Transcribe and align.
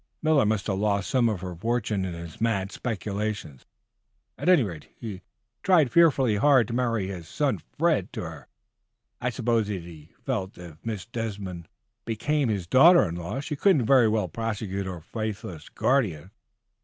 Miller 0.23 0.47
must 0.47 0.65
have 0.65 0.79
lost 0.79 1.11
some 1.11 1.29
of 1.29 1.41
her 1.41 1.55
fortune 1.55 2.05
in 2.05 2.15
his 2.15 2.41
mad 2.41 2.71
speculations. 2.71 3.67
At 4.35 4.49
any 4.49 4.63
rate, 4.63 4.87
he 4.99 5.21
tried 5.61 5.91
fearfully 5.91 6.37
hard 6.37 6.67
to 6.69 6.73
marry 6.73 7.05
his 7.05 7.27
son, 7.27 7.61
Fred, 7.77 8.11
to 8.13 8.21
her. 8.23 8.47
I 9.21 9.29
suppose 9.29 9.67
he 9.67 10.13
felt 10.25 10.53
that 10.53 10.71
if 10.71 10.77
Miss 10.83 11.05
Desmond 11.05 11.67
became 12.03 12.49
his 12.49 12.65
daughter 12.65 13.07
in 13.07 13.13
law 13.13 13.41
she 13.41 13.55
couldn't 13.55 13.85
very 13.85 14.07
well 14.07 14.27
prosecute 14.27 14.87
her 14.87 15.01
faithless 15.01 15.69
guardian. 15.69 16.31